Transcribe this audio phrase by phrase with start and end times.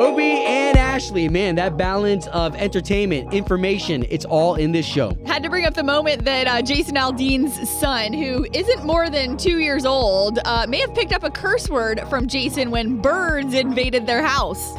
[0.00, 5.14] Obie and Ashley, man, that balance of entertainment, information, it's all in this show.
[5.26, 9.36] Had to bring up the moment that uh, Jason Aldean's son, who isn't more than
[9.36, 13.52] two years old, uh, may have picked up a curse word from Jason when birds
[13.52, 14.72] invaded their house.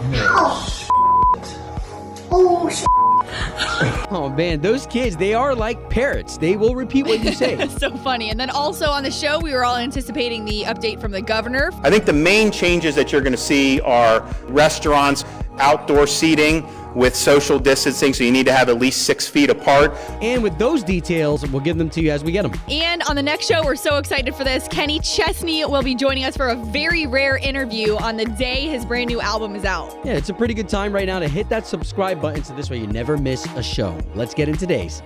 [2.33, 2.87] Oh, shit.
[4.11, 6.37] Oh man, those kids, they are like parrots.
[6.37, 7.55] They will repeat what you say.
[7.55, 8.29] That's so funny.
[8.29, 11.71] And then also on the show, we were all anticipating the update from the governor.
[11.81, 15.23] I think the main changes that you're going to see are restaurants,
[15.59, 19.93] outdoor seating with social distancing, so you need to have at least six feet apart.
[20.21, 22.59] and with those details, we'll give them to you as we get them.
[22.69, 24.67] And on the next show, we're so excited for this.
[24.67, 28.85] Kenny Chesney will be joining us for a very rare interview on the day his
[28.85, 29.97] brand new album is out.
[30.03, 32.69] Yeah, it's a pretty good time right now to hit that subscribe button so this
[32.69, 33.97] way you never miss a show.
[34.15, 35.01] Let's get in today's.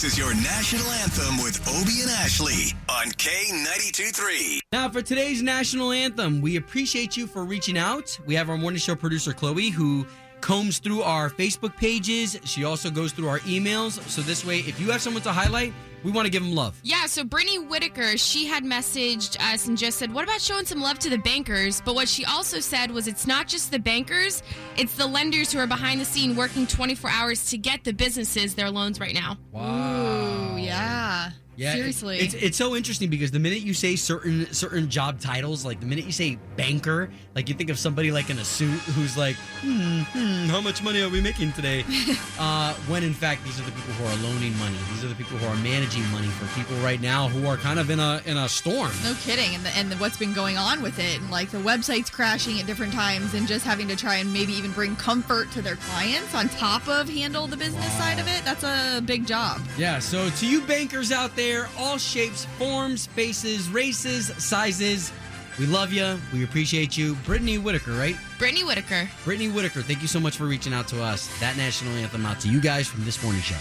[0.00, 4.60] This is your national anthem with Obie and Ashley on K92 3.
[4.70, 8.16] Now, for today's national anthem, we appreciate you for reaching out.
[8.24, 10.06] We have our morning show producer, Chloe, who
[10.40, 12.38] combs through our Facebook pages.
[12.44, 14.00] She also goes through our emails.
[14.08, 15.72] So this way, if you have someone to highlight,
[16.04, 16.78] we want to give them love.
[16.82, 20.80] Yeah, so Brittany Whitaker, she had messaged us and just said, What about showing some
[20.80, 21.82] love to the bankers?
[21.84, 24.42] But what she also said was, It's not just the bankers,
[24.76, 28.54] it's the lenders who are behind the scene working 24 hours to get the businesses
[28.54, 29.36] their loans right now.
[29.54, 31.30] Ooh, yeah.
[31.58, 32.18] Yeah, Seriously.
[32.20, 35.86] it's it's so interesting because the minute you say certain certain job titles, like the
[35.86, 39.34] minute you say banker, like you think of somebody like in a suit who's like,
[39.60, 41.84] hmm, hmm how much money are we making today?
[42.38, 44.76] uh, when in fact these are the people who are loaning money.
[44.92, 47.80] These are the people who are managing money for people right now who are kind
[47.80, 48.92] of in a in a storm.
[49.02, 49.52] No kidding.
[49.56, 52.60] And, the, and the, what's been going on with it, and like the websites crashing
[52.60, 55.76] at different times, and just having to try and maybe even bring comfort to their
[55.76, 58.44] clients on top of handle the business side of it.
[58.44, 59.60] That's a big job.
[59.76, 61.47] Yeah, so to you bankers out there,
[61.78, 65.12] all shapes, forms, faces, races, sizes,
[65.58, 66.18] we love you.
[66.32, 67.16] We appreciate you.
[67.26, 68.16] Brittany Whitaker, right?
[68.38, 69.08] Brittany Whitaker.
[69.24, 71.28] Brittany Whitaker, thank you so much for reaching out to us.
[71.40, 73.56] That national anthem out to you guys from this morning show.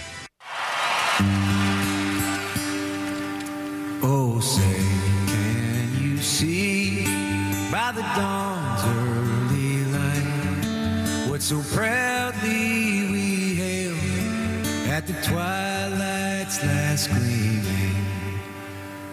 [4.03, 4.77] Oh, say,
[5.25, 7.05] can you see
[7.71, 17.56] by the dawn's early light what so proudly we hailed at the twilight's last gleaming?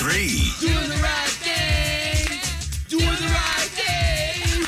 [0.00, 0.66] K92 3.
[0.66, 2.38] Doing the right thing.
[2.88, 4.62] Doing the right thing.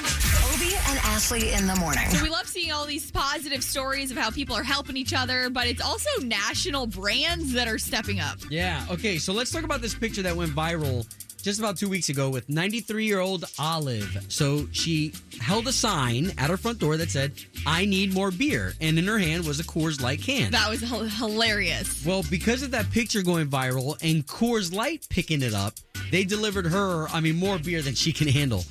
[0.54, 2.08] Obie and Ashley in the morning.
[2.10, 5.48] So we love seeing all these positive stories of how people are helping each other,
[5.48, 8.38] but it's also national brands that are stepping up.
[8.50, 11.06] Yeah, okay, so let's talk about this picture that went viral
[11.42, 14.24] just about two weeks ago with 93 year old Olive.
[14.28, 17.32] So she held a sign at her front door that said,
[17.66, 18.74] I need more beer.
[18.80, 20.52] And in her hand was a Coors Light can.
[20.52, 22.04] That was h- hilarious.
[22.06, 25.74] Well, because of that picture going viral and Coors Light picking it up,
[26.10, 28.64] they delivered her, I mean, more beer than she can handle.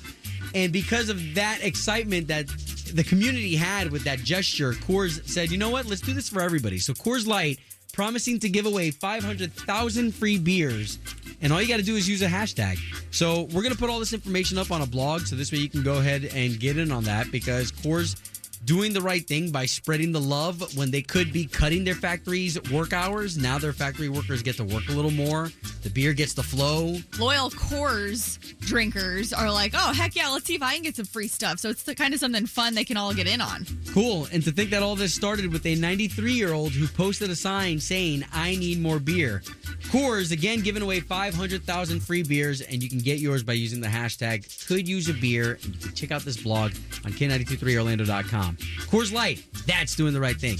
[0.54, 2.46] And because of that excitement that
[2.92, 5.86] the community had with that gesture, Coors said, you know what?
[5.86, 6.78] Let's do this for everybody.
[6.78, 7.58] So Coors Light
[7.92, 10.98] promising to give away 500,000 free beers.
[11.40, 12.78] And all you got to do is use a hashtag.
[13.10, 15.22] So we're going to put all this information up on a blog.
[15.22, 18.16] So this way you can go ahead and get in on that because Coors
[18.64, 22.58] doing the right thing by spreading the love when they could be cutting their factories
[22.70, 23.36] work hours.
[23.36, 25.50] Now their factory workers get to work a little more.
[25.82, 26.96] The beer gets the flow.
[27.18, 31.06] Loyal Coors drinkers are like, oh, heck yeah, let's see if I can get some
[31.06, 31.58] free stuff.
[31.58, 33.66] So it's the kind of something fun they can all get in on.
[33.92, 34.28] Cool.
[34.32, 37.36] And to think that all this started with a 93 year old who posted a
[37.36, 39.42] sign saying, I need more beer.
[39.84, 43.88] Coors, again, giving away 500,000 free beers, and you can get yours by using the
[43.88, 45.58] hashtag could use a beer.
[45.64, 46.72] And you can check out this blog
[47.04, 48.51] on K923Orlando.com.
[48.90, 50.58] Coors Light, that's doing the right thing.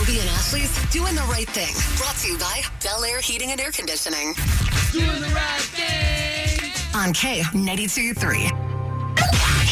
[0.00, 1.72] Obie and Ashley's doing the right thing.
[1.98, 4.34] Brought to you by Bel Air Heating and Air Conditioning.
[4.92, 6.70] Doing the right thing.
[6.94, 8.50] On K92 3.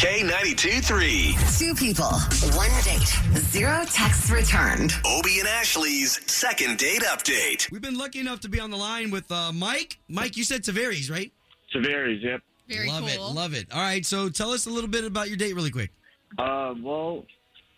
[0.03, 1.37] K92 3.
[1.59, 2.11] Two people,
[2.57, 3.07] one date,
[3.39, 4.93] zero texts returned.
[5.07, 7.71] Obie and Ashley's second date update.
[7.71, 10.01] We've been lucky enough to be on the line with uh, Mike.
[10.09, 11.33] Mike, you said Tavares, right?
[11.73, 12.41] Tavares, yep.
[12.69, 12.95] Very cool.
[12.95, 13.29] love cool.
[13.29, 13.67] it, love it.
[13.73, 15.93] All right, so tell us a little bit about your date, really quick.
[16.37, 17.25] Uh, well,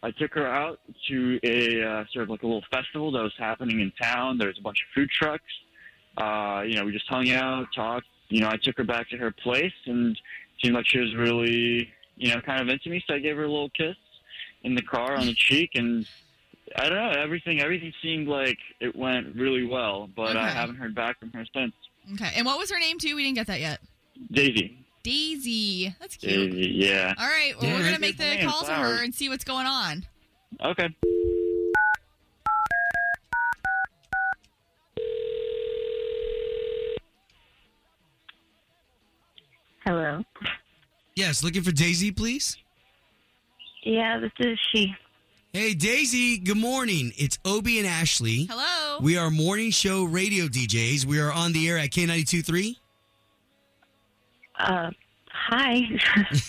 [0.04, 3.32] I took her out to a uh, sort of like a little festival that was
[3.38, 4.36] happening in town.
[4.36, 5.42] There was a bunch of food trucks.
[6.18, 8.06] Uh, you know, we just hung out, talked.
[8.28, 10.16] You know, I took her back to her place and
[10.62, 13.02] seemed like she was really, you know, kind of into me.
[13.06, 13.96] So I gave her a little kiss
[14.62, 16.06] in the car on the cheek, and
[16.76, 20.10] I don't know, everything everything seemed like it went really well.
[20.14, 21.72] But I haven't heard back from her since.
[22.12, 22.32] Okay.
[22.36, 23.16] And what was her name too?
[23.16, 23.80] We didn't get that yet.
[24.30, 25.94] Daisy, Daisy.
[26.00, 26.50] That's cute.
[26.52, 27.14] Daisy, yeah.
[27.18, 27.52] All right.
[27.60, 29.00] Well, Yeah, we're gonna make the Man, call to her flowers.
[29.02, 30.04] and see what's going on.
[30.64, 30.88] Okay.
[39.84, 40.22] Hello.
[41.14, 42.56] Yes, looking for Daisy, please.
[43.82, 44.94] Yeah, this is she.
[45.52, 46.38] Hey, Daisy.
[46.38, 47.12] Good morning.
[47.16, 48.48] It's Obie and Ashley.
[48.50, 48.98] Hello.
[49.00, 51.04] We are morning show radio DJs.
[51.04, 52.76] We are on the air at K92.3.
[54.58, 54.90] Uh,
[55.30, 55.80] hi.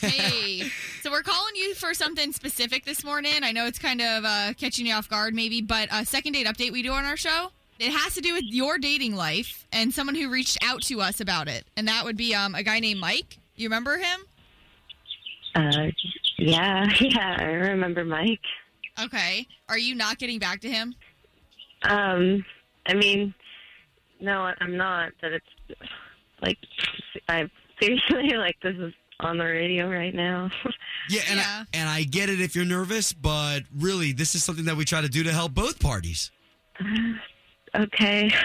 [0.02, 0.70] hey.
[1.02, 3.44] So we're calling you for something specific this morning.
[3.44, 6.48] I know it's kind of uh, catching you off guard, maybe, but a second date
[6.48, 7.52] update we do on our show.
[7.78, 11.20] It has to do with your dating life and someone who reached out to us
[11.20, 13.38] about it, and that would be um, a guy named Mike.
[13.56, 14.22] You remember him?
[15.56, 15.88] uh,
[16.38, 18.40] yeah, yeah, I remember Mike.
[19.02, 19.48] Okay.
[19.70, 20.96] Are you not getting back to him?
[21.84, 22.46] Um,
[22.86, 23.34] I mean,
[24.20, 25.12] no, I'm not.
[25.22, 25.82] But it's
[26.42, 26.58] like,
[27.28, 27.50] I
[27.82, 30.50] seriously like this is on the radio right now.
[31.08, 31.64] Yeah, and, Yeah.
[31.74, 34.86] I, and I get it if you're nervous, but really, this is something that we
[34.86, 36.32] try to do to help both parties.
[37.76, 38.32] okay.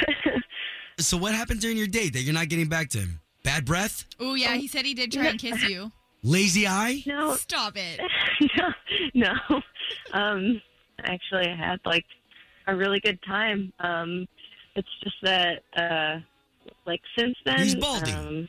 [0.98, 3.20] So, what happened during your date that you're not getting back to him?
[3.42, 4.04] Bad breath?
[4.18, 4.52] Oh, yeah.
[4.56, 5.90] He said he did try and kiss you.
[6.22, 7.02] Lazy eye?
[7.06, 7.98] no, Stop it.
[8.58, 8.68] no,
[9.48, 9.62] no.
[10.12, 10.60] Um,
[11.04, 12.04] actually, I had like
[12.66, 13.72] a really good time.
[13.80, 14.28] Um,
[14.76, 16.20] it's just that, uh,
[16.84, 18.14] like since then, He's balding.
[18.14, 18.48] Um, m-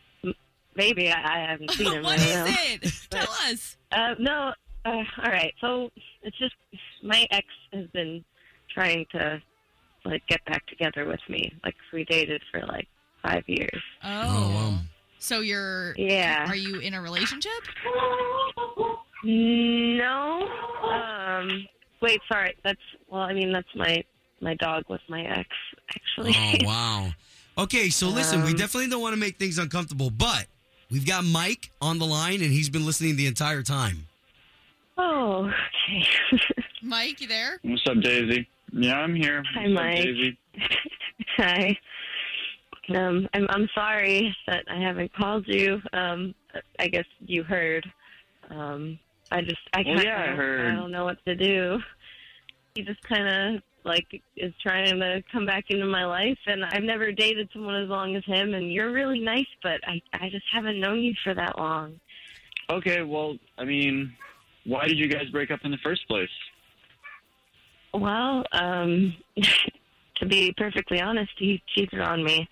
[0.75, 2.03] maybe I, I haven't seen him.
[2.03, 2.45] what I is know.
[2.47, 2.93] it?
[3.09, 3.77] Tell us.
[3.91, 4.53] Uh, no.
[4.85, 5.53] Uh, all right.
[5.61, 5.91] So
[6.23, 6.55] it's just
[7.03, 8.23] my ex has been
[8.73, 9.41] trying to
[10.05, 11.53] like get back together with me.
[11.63, 12.87] Like we dated for like
[13.23, 13.81] five years.
[14.03, 14.09] Oh.
[14.09, 14.77] wow.
[15.19, 15.93] So you're.
[15.97, 16.49] Yeah.
[16.49, 17.51] Are you in a relationship?
[19.23, 20.47] No.
[20.83, 21.67] Um.
[22.01, 22.19] Wait.
[22.31, 22.55] Sorry.
[22.63, 23.21] That's well.
[23.21, 24.03] I mean, that's my
[24.41, 25.47] my dog with my ex.
[25.89, 26.33] Actually.
[26.35, 27.09] Oh, wow.
[27.57, 30.47] Okay, so listen, we Um, definitely don't want to make things uncomfortable, but
[30.91, 34.07] we've got Mike on the line, and he's been listening the entire time.
[34.97, 35.51] oh.
[35.89, 36.05] Okay.
[36.83, 37.59] Mike, you there?
[37.63, 38.47] What's up, Daisy?
[38.73, 39.43] Yeah, I'm here.
[39.53, 39.95] Hi, What's up, Mike.
[39.97, 40.37] Daisy?
[41.37, 41.77] Hi.
[42.95, 43.27] Um.
[43.33, 45.81] I'm I'm sorry that I haven't called you.
[45.93, 46.33] Um.
[46.79, 47.85] I guess you heard.
[48.49, 48.99] Um.
[49.31, 50.71] I just I Well, kinda, yeah, I heard.
[50.71, 51.79] I don't know what to do.
[52.75, 56.83] He just kind of like is trying to come back into my life, and I've
[56.83, 58.53] never dated someone as long as him.
[58.53, 61.99] And you're really nice, but I I just haven't known you for that long.
[62.69, 64.13] Okay, well, I mean,
[64.65, 66.29] why did you guys break up in the first place?
[67.93, 69.15] Well, um,
[70.17, 72.47] to be perfectly honest, he cheated on me.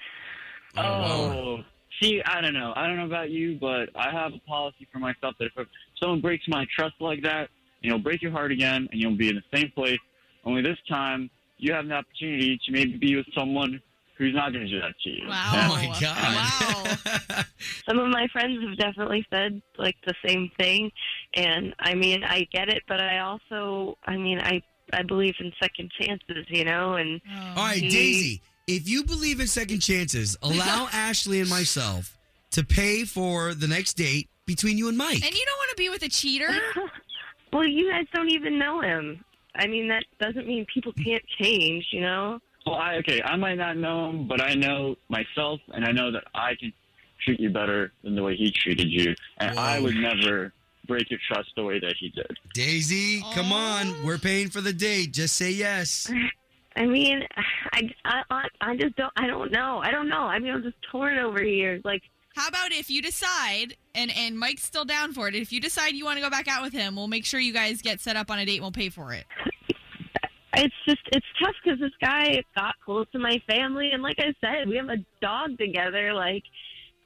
[0.78, 1.60] Oh,
[2.02, 2.74] see, I don't know.
[2.76, 5.68] I don't know about you, but I have a policy for myself that if
[6.00, 7.50] someone breaks my trust like that,
[7.82, 10.00] you know, break your heart again, and you'll be in the same place.
[10.46, 13.82] Only this time, you have an opportunity to maybe be with someone
[14.18, 15.28] who's not going to do that to you.
[15.28, 15.52] Wow.
[15.54, 16.96] Oh, my God.
[17.36, 17.44] Wow.
[17.88, 20.92] Some of my friends have definitely said like the same thing,
[21.34, 24.62] and I mean I get it, but I also I mean I
[24.94, 29.04] I believe in second chances, you know, and oh, All right, He- Daisy, if you
[29.04, 32.18] believe in second chances, allow Ashley and myself
[32.52, 35.24] to pay for the next date between you and Mike.
[35.24, 36.50] And you don't want to be with a cheater?
[37.54, 39.24] well, you guys don't even know him.
[39.60, 42.40] I mean that doesn't mean people can't change, you know.
[42.66, 46.12] Well, I, okay, I might not know him, but I know myself, and I know
[46.12, 46.74] that I can
[47.24, 50.54] treat you better than the way he treated you, and I would never
[50.88, 52.32] break your trust the way that he did.
[52.54, 53.88] Daisy, come on.
[53.88, 53.96] Oh.
[54.06, 55.14] We're paying for the date.
[55.14, 56.12] Just say yes.
[56.76, 57.24] I mean,
[57.74, 59.80] I, I, I just don't, I don't know.
[59.84, 60.22] I don't know.
[60.22, 61.82] I mean, I'm just torn over here.
[61.84, 62.04] Like,
[62.36, 65.94] How about if you decide, and, and Mike's still down for it, if you decide
[65.94, 68.16] you want to go back out with him, we'll make sure you guys get set
[68.16, 69.26] up on a date and we'll pay for it.
[70.56, 73.90] it's just, it's tough because this guy got close to my family.
[73.92, 76.14] And like I said, we have a dog together.
[76.14, 76.44] Like,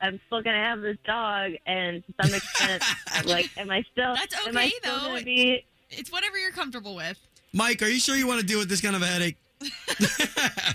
[0.02, 1.54] I'm still going to have this dog.
[1.66, 5.08] And to some extent, I'm like, am I still, That's am I okay, still though.
[5.08, 7.18] gonna be, It's whatever you're comfortable with.
[7.54, 9.38] Mike, are you sure you want to deal with this kind of a headache?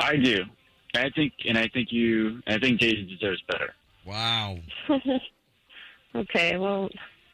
[0.00, 0.44] I do.
[0.94, 3.74] I think, and I think you, I think Daisy deserves better.
[4.04, 4.58] Wow.
[6.16, 6.88] okay, well,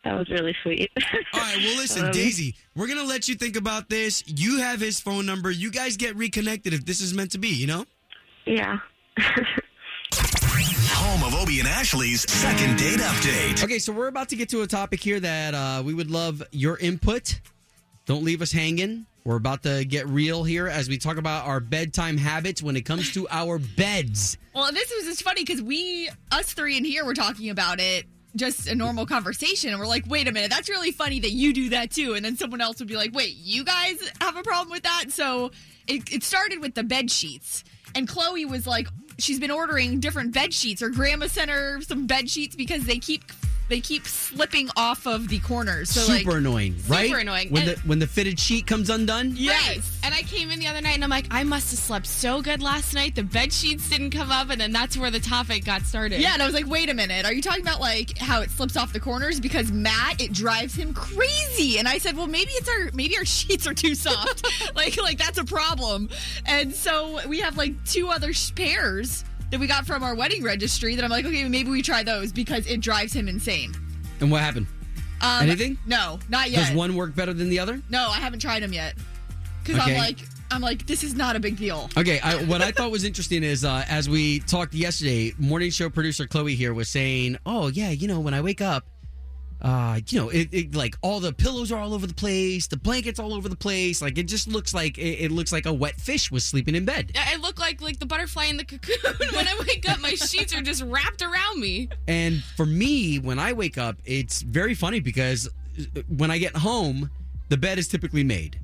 [0.04, 0.90] That was really sweet.
[1.32, 4.22] All right, well, listen, Um, Daisy, we're going to let you think about this.
[4.26, 5.50] You have his phone number.
[5.50, 7.86] You guys get reconnected if this is meant to be, you know?
[8.44, 8.78] Yeah.
[10.18, 13.62] Home of Obie and Ashley's second date update.
[13.64, 16.42] Okay, so we're about to get to a topic here that uh, we would love
[16.52, 17.40] your input.
[18.06, 19.06] Don't leave us hanging.
[19.26, 22.82] We're about to get real here as we talk about our bedtime habits when it
[22.82, 24.38] comes to our beds.
[24.54, 28.06] Well, this was just funny because we, us three in here, were talking about it,
[28.36, 31.52] just a normal conversation, and we're like, wait a minute, that's really funny that you
[31.52, 32.14] do that too.
[32.14, 35.06] And then someone else would be like, wait, you guys have a problem with that?
[35.08, 35.50] So
[35.88, 37.64] it, it started with the bed sheets,
[37.96, 38.86] and Chloe was like,
[39.18, 43.00] she's been ordering different bed sheets, or Grandma sent her some bed sheets because they
[43.00, 43.24] keep
[43.68, 45.90] they keep slipping off of the corners.
[45.90, 47.06] So Super like, annoying, right?
[47.08, 47.50] Super annoying.
[47.50, 49.32] When And- the when the fitted sheet comes undone.
[49.36, 49.68] yes.
[49.68, 49.80] Right.
[50.04, 52.40] And I came in the other night and I'm like, I must have slept so
[52.40, 53.16] good last night.
[53.16, 56.20] The bed sheets didn't come up, and then that's where the topic got started.
[56.20, 57.26] Yeah, and I was like, wait a minute.
[57.26, 59.40] Are you talking about like how it slips off the corners?
[59.40, 61.78] Because Matt, it drives him crazy.
[61.78, 64.46] And I said, well, maybe it's our maybe our sheets are too soft.
[64.76, 66.08] like like that's a problem.
[66.44, 69.24] And so we have like two other sh- pairs
[69.56, 72.30] that we got from our wedding registry that I'm like, okay, maybe we try those
[72.30, 73.74] because it drives him insane.
[74.20, 74.66] And what happened?
[75.22, 75.78] Um, Anything?
[75.86, 76.66] No, not yet.
[76.68, 77.80] Does one work better than the other?
[77.88, 78.96] no, I haven't tried them yet.
[79.64, 79.94] Because Okay.
[79.94, 80.18] I'm like,
[80.50, 81.88] I'm like, this is not a big deal.
[81.96, 85.88] Okay, I, what I thought was interesting is uh, as we talked yesterday, morning show
[85.88, 88.84] producer Chloe here was saying, "Oh yeah, you know when I wake up,
[89.62, 92.76] uh, you know, it, it like all the pillows are all over the place, the
[92.76, 95.72] blankets all over the place, like it just looks like it, it looks like a
[95.72, 98.96] wet fish was sleeping in bed." I look like like the butterfly in the cocoon.
[99.34, 101.88] when I wake up, my sheets are just wrapped around me.
[102.06, 105.48] And for me, when I wake up, it's very funny because
[106.08, 107.10] when I get home,
[107.48, 108.60] the bed is typically made.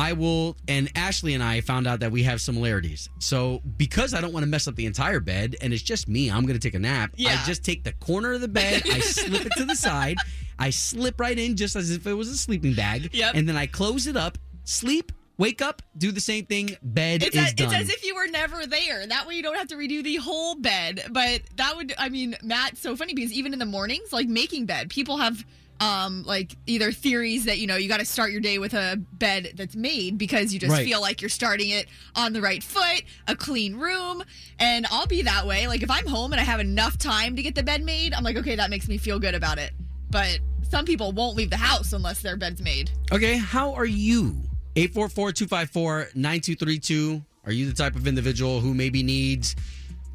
[0.00, 3.10] I will, and Ashley and I found out that we have similarities.
[3.18, 6.30] So, because I don't want to mess up the entire bed and it's just me,
[6.30, 7.10] I'm going to take a nap.
[7.16, 7.38] Yeah.
[7.38, 10.16] I just take the corner of the bed, I slip it to the side,
[10.58, 13.10] I slip right in just as if it was a sleeping bag.
[13.12, 13.32] Yep.
[13.34, 17.36] And then I close it up, sleep, wake up, do the same thing, bed It's,
[17.36, 17.66] is as, done.
[17.66, 19.06] it's as if you were never there.
[19.06, 21.04] That way you don't have to redo the whole bed.
[21.10, 24.64] But that would, I mean, Matt, so funny because even in the mornings, like making
[24.64, 25.44] bed, people have
[25.80, 29.00] um like either theories that you know you got to start your day with a
[29.14, 30.84] bed that's made because you just Right.
[30.86, 34.22] feel like you're starting it on the right foot a clean room
[34.58, 37.42] and i'll be that way like if i'm home and i have enough time to
[37.42, 39.72] get the bed made i'm like okay that makes me feel good about it
[40.10, 40.38] but
[40.70, 44.36] some people won't leave the house unless their bed's made Okay, how are you?
[44.76, 47.22] 844-254-9232.
[47.46, 49.56] Are you the type of individual who maybe needs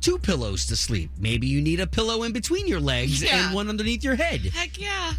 [0.02, 1.10] two pillows to sleep?
[1.20, 3.46] Maybe you need a pillow in between your legs Yeah.
[3.48, 4.42] and one underneath your head.
[4.54, 5.14] Heck yeah.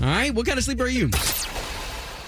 [0.00, 1.08] All right, what kind of sleeper are you?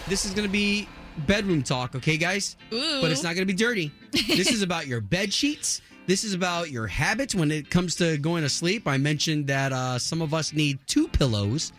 [0.07, 0.87] This is going to be
[1.27, 2.59] bedroom talk, okay, guys?
[2.71, 3.01] Ooh.
[3.01, 3.91] But it's not going to be dirty.
[4.13, 5.81] this is about your bed sheets.
[6.07, 8.87] This is about your habits when it comes to going to sleep.
[8.87, 11.73] I mentioned that uh, some of us need two pillows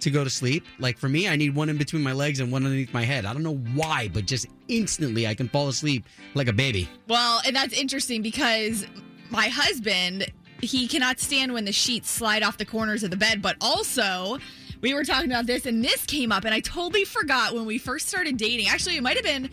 [0.00, 0.64] to go to sleep.
[0.78, 3.26] Like for me, I need one in between my legs and one underneath my head.
[3.26, 6.88] I don't know why, but just instantly I can fall asleep like a baby.
[7.08, 8.86] Well, and that's interesting because
[9.28, 13.42] my husband, he cannot stand when the sheets slide off the corners of the bed,
[13.42, 14.38] but also
[14.86, 17.76] we were talking about this and this came up and I totally forgot when we
[17.76, 18.68] first started dating.
[18.68, 19.50] Actually, it might have been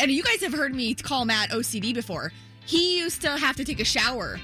[0.00, 2.32] and you guys have heard me call Matt OCD before.
[2.64, 4.40] He used to have to take a shower.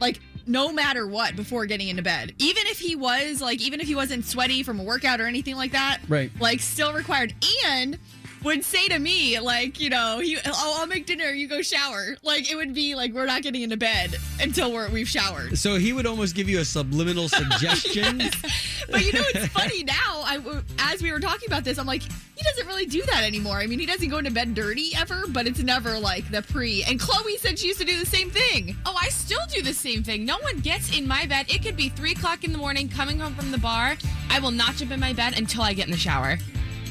[0.00, 0.18] Like
[0.48, 2.34] no matter what before getting into bed.
[2.38, 5.54] Even if he was like even if he wasn't sweaty from a workout or anything
[5.54, 6.00] like that.
[6.08, 6.32] Right.
[6.40, 7.32] Like still required
[7.64, 8.00] and
[8.42, 12.16] would say to me like you know he, I'll, I'll make dinner you go shower
[12.22, 15.76] like it would be like we're not getting into bed until we're we've showered So
[15.76, 18.18] he would almost give you a subliminal suggestion.
[18.90, 22.02] but you know it's funny now I as we were talking about this I'm like
[22.02, 25.24] he doesn't really do that anymore I mean he doesn't go into bed dirty ever
[25.28, 28.30] but it's never like the pre and Chloe said she used to do the same
[28.30, 30.24] thing Oh, I still do the same thing.
[30.24, 31.46] No one gets in my bed.
[31.52, 33.96] It could be three o'clock in the morning, coming home from the bar.
[34.30, 36.38] I will not jump in my bed until I get in the shower.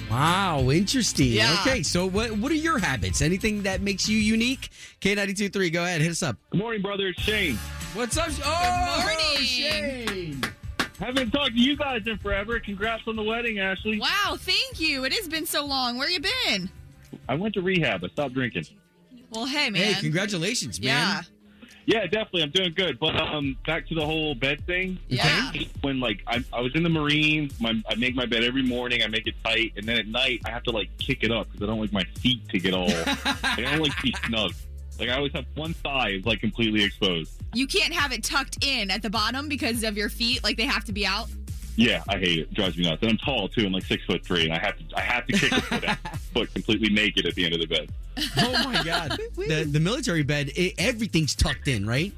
[0.09, 1.27] Wow, interesting.
[1.27, 1.57] Yeah.
[1.61, 3.21] Okay, so what what are your habits?
[3.21, 4.69] Anything that makes you unique?
[5.01, 6.37] K923, go ahead, hit us up.
[6.51, 7.07] Good morning, brother.
[7.07, 7.55] It's Shane.
[7.93, 8.29] What's up?
[8.43, 9.45] Oh, morning.
[9.45, 10.41] Shane.
[10.99, 12.59] Haven't talked to you guys in forever.
[12.59, 13.99] Congrats on the wedding, Ashley.
[13.99, 16.69] wow thank you it has been so long where you been
[17.29, 18.03] I went to rehab.
[18.03, 18.65] I stopped drinking.
[19.29, 20.87] well hey man Hey, congratulations, man.
[20.87, 21.21] yeah
[21.87, 22.43] Yeah, definitely.
[22.43, 22.99] I'm doing good.
[22.99, 24.99] But um, back to the whole bed thing.
[25.07, 25.53] Yeah.
[25.81, 29.03] When like I, I was in the Marines, my, I make my bed every morning.
[29.03, 31.47] I make it tight, and then at night I have to like kick it up
[31.47, 32.91] because I don't like my feet to get all.
[32.91, 34.51] I don't like to be snug.
[34.99, 37.31] Like I always have one thigh is like completely exposed.
[37.53, 40.43] You can't have it tucked in at the bottom because of your feet.
[40.43, 41.29] Like they have to be out.
[41.77, 42.41] Yeah, I hate it.
[42.41, 43.03] it drives me nuts.
[43.03, 43.65] And I'm tall too.
[43.65, 45.83] I'm like six foot three, and I have to I have to kick a foot
[45.85, 45.97] out,
[46.33, 47.89] foot completely naked at the end of the bed.
[48.37, 49.17] Oh my god.
[49.35, 52.11] the the military bed, it, everything's tucked in, right?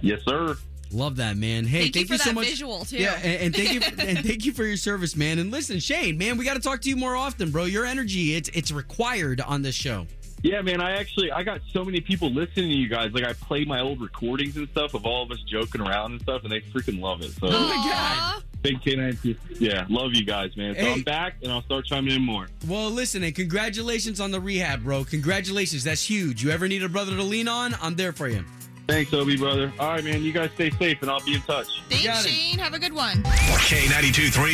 [0.00, 0.56] Yes, sir.
[0.90, 1.64] Love that, man.
[1.64, 2.48] Hey, Thank you for so that much.
[2.48, 2.98] visual, too.
[2.98, 5.38] Yeah, and, and thank you, and thank you for your service, man.
[5.38, 7.64] And listen, Shane, man, we got to talk to you more often, bro.
[7.64, 10.06] Your energy, it's it's required on this show.
[10.42, 10.80] Yeah, man.
[10.80, 13.12] I actually I got so many people listening to you guys.
[13.12, 16.20] Like I play my old recordings and stuff of all of us joking around and
[16.22, 17.30] stuff, and they freaking love it.
[17.32, 18.42] So Oh my god.
[18.60, 19.36] big K92.
[19.60, 20.74] Yeah, love you guys, man.
[20.74, 20.92] So Hey.
[20.92, 22.48] I'm back, and I'll start chiming in more.
[22.66, 25.04] Well, listen, and congratulations on the rehab, bro.
[25.04, 25.84] Congratulations.
[25.84, 26.42] That's huge.
[26.42, 27.74] You ever need a brother to lean on?
[27.80, 28.44] I'm there for you.
[28.88, 29.72] Thanks, Obie brother.
[29.78, 30.22] All right, man.
[30.22, 31.68] You guys stay safe, and I'll be in touch.
[31.88, 32.58] Thanks, Shane.
[32.58, 33.22] Have a good one.
[33.22, 34.52] K92 3.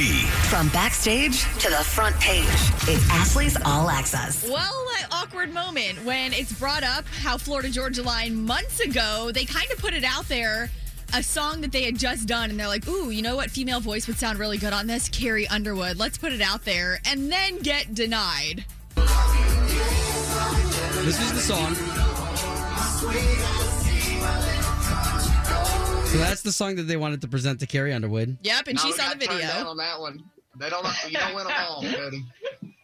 [0.48, 2.44] From backstage to the front page,
[2.86, 4.44] it's Ashley's All Access.
[4.48, 9.44] Well, that awkward moment when it's brought up how Florida Georgia Line months ago, they
[9.44, 10.70] kind of put it out there,
[11.14, 13.80] a song that they had just done, and they're like, ooh, you know what female
[13.80, 15.08] voice would sound really good on this?
[15.08, 15.96] Carrie Underwood.
[15.96, 18.64] Let's put it out there, and then get denied.
[21.04, 21.74] This is the song.
[26.10, 28.38] So that's the song that they wanted to present to Carrie Underwood.
[28.42, 29.38] Yep, and No, she we saw the video.
[29.40, 30.22] down on that one.
[30.58, 30.86] They don't.
[31.06, 32.24] You don't win them all, Cody.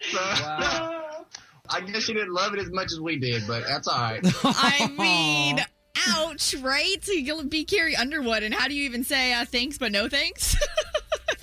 [0.03, 3.99] So, I guess you didn't love it as much as we did, but that's all
[3.99, 4.21] right.
[4.45, 5.65] I mean,
[6.09, 6.97] ouch, right?
[7.03, 10.09] So you'll be Carrie Underwood, and how do you even say uh, thanks but no
[10.09, 10.57] thanks?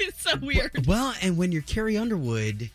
[0.04, 0.88] It's so weird.
[0.88, 2.72] Well, and when you're Carrie Underwood,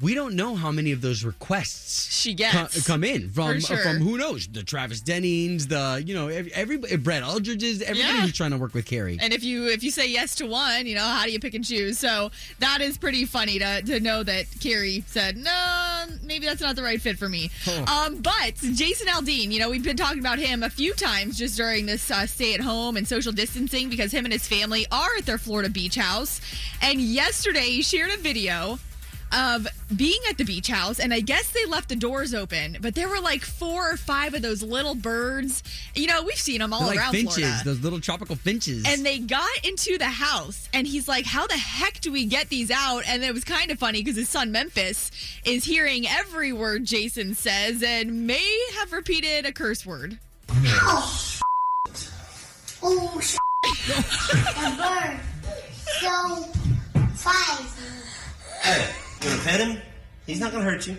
[0.00, 2.86] we don't know how many of those requests She co- gets.
[2.86, 3.78] come in from For sure.
[3.82, 8.20] from who knows the Travis Dennings, the you know every, Brett Eldredge's, everybody Yeah.
[8.22, 9.18] who's trying to work with Carrie.
[9.20, 11.54] And if you if you say yes to one, you know how do you pick
[11.54, 11.98] and choose?
[11.98, 16.76] So that is pretty funny to, to know that Carrie said no, maybe that's not
[16.76, 17.50] the right fit for me.
[17.86, 21.56] Um, but Jason Aldean, you know we've been talking about him a few times just
[21.56, 25.16] during this uh, stay at home and social distancing because him and his family are
[25.18, 26.40] at their Florida beach house.
[26.80, 28.78] And yesterday he shared a video
[29.32, 32.94] of being at the beach house and I guess they left the doors open, but
[32.94, 35.62] there were like four or five of those little birds.
[35.94, 37.60] You know, we've seen them all They're like around finches, Florida.
[37.64, 38.84] those little tropical finches.
[38.86, 42.48] And they got into the house, and he's like, How the heck do we get
[42.48, 43.02] these out?
[43.06, 45.10] And it was kind of funny because his son Memphis
[45.44, 50.18] is hearing every word Jason says and may have repeated a curse word.
[50.50, 51.30] Oh,
[53.20, 53.36] sh-
[54.56, 55.20] a bird.
[56.00, 56.42] So,
[57.14, 57.74] five.
[59.20, 59.78] Hey, you gonna pet him?
[60.26, 60.94] He's not gonna hurt you.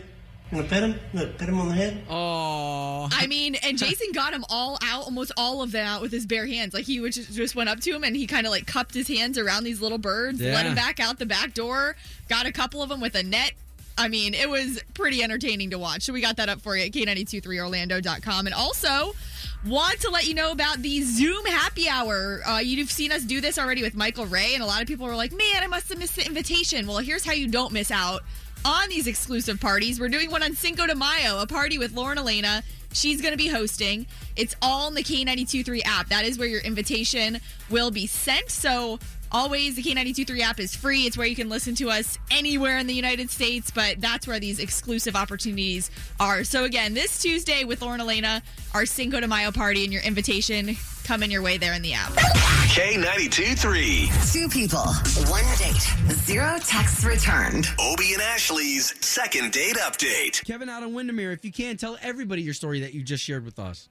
[0.51, 0.99] You gonna pet him?
[1.13, 2.03] You gonna pet him on the head?
[2.09, 3.07] Oh.
[3.11, 6.25] I mean, and Jason got them all out, almost all of them out with his
[6.25, 6.73] bare hands.
[6.73, 8.93] Like he would just, just went up to him and he kind of like cupped
[8.93, 10.61] his hands around these little birds, let Yeah.
[10.69, 11.95] him back out the back door,
[12.29, 13.51] got a couple of them with a net.
[13.97, 16.03] I mean, it was pretty entertaining to watch.
[16.03, 18.45] So we got that up for you at K923Orlando.com.
[18.47, 19.13] And also,
[19.65, 22.41] want to let you know about the Zoom happy hour.
[22.47, 25.05] Uh, you've seen us do this already with Michael Ray, and a lot of people
[25.05, 26.87] were like, man, I must have missed the invitation.
[26.87, 28.23] Well, here's how you don't miss out
[28.63, 29.99] on these exclusive parties.
[29.99, 32.63] We're doing one on Cinco de Mayo, a party with Lauren Alaina.
[32.93, 34.07] She's going to be hosting.
[34.35, 36.09] It's all in the K923 app.
[36.09, 38.49] That is where your invitation will be sent.
[38.49, 38.99] So,
[39.31, 41.05] always, the K923 app is free.
[41.05, 44.39] It's where you can listen to us anywhere in the United States, but that's where
[44.39, 46.43] these exclusive opportunities are.
[46.43, 48.41] So, again, this Tuesday with Lauren Alaina,
[48.73, 50.75] our Cinco de Mayo party, and your invitation
[51.09, 52.11] coming your way there in the app.
[52.69, 54.11] K92 3.
[54.31, 54.85] Two people,
[55.27, 57.65] one date, zero texts returned.
[57.79, 60.45] Obie and Ashley's second date update.
[60.45, 63.43] Kevin out of Windermere, if you can, tell everybody your story that you just shared
[63.43, 63.89] with us.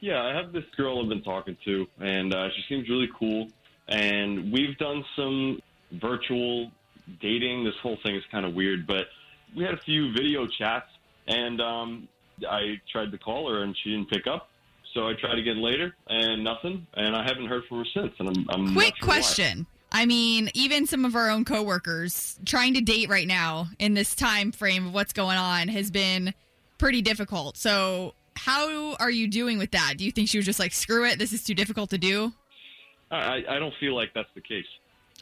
[0.00, 3.48] Yeah, I have this girl I've been talking to, and uh, she seems really cool.
[3.88, 6.70] And we've done some virtual
[7.22, 7.64] dating.
[7.64, 9.06] This whole thing is kind of weird, but
[9.56, 10.90] we had a few video chats,
[11.26, 12.06] and um,
[12.46, 14.49] I tried to call her, and she didn't pick up.
[14.94, 16.86] So I tried again later, and nothing.
[16.94, 18.12] And I haven't heard from her since.
[18.18, 19.14] And I'm, I'm Quick sure why.
[19.14, 19.66] question.
[19.92, 24.14] I mean, even some of our own coworkers trying to date right now in this
[24.14, 26.34] time frame of what's going on has been
[26.78, 27.56] pretty difficult.
[27.56, 29.94] So, how are you doing with that?
[29.96, 32.32] Do you think she was just like, screw it, this is too difficult to do?
[33.10, 34.64] I, I don't feel like that's the case.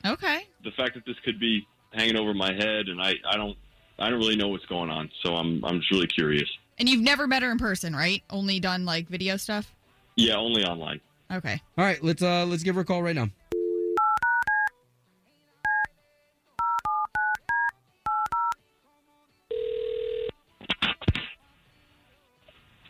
[0.05, 0.47] Okay.
[0.63, 3.57] The fact that this could be hanging over my head, and I, I don't
[3.99, 5.11] I don't really know what's going on.
[5.25, 6.49] So I'm I'm just really curious.
[6.79, 8.23] And you've never met her in person, right?
[8.31, 9.75] Only done like video stuff?
[10.17, 11.01] Yeah, only online.
[11.31, 11.61] Okay.
[11.77, 13.29] All right, let's uh let's give her a call right now.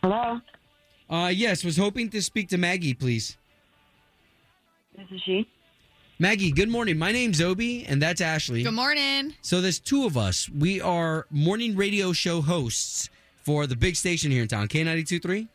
[0.02, 0.40] Hello,
[1.10, 3.36] Uh yes, was hoping to speak to Maggie, please.
[4.96, 5.48] this is she.
[6.20, 6.98] Maggie, good morning.
[6.98, 8.62] My name's Obie, and that's Ashley.
[8.62, 9.34] Good morning.
[9.42, 10.48] So there's two of us.
[10.48, 13.08] We are morning radio show hosts
[13.48, 15.48] for the big station here in town, K92.3.